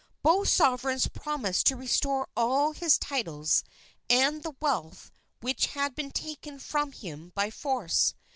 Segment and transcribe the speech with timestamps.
[0.23, 3.63] Both Sovereigns promised to restore all his titles
[4.09, 8.15] and the wealth which had been taken from him by force.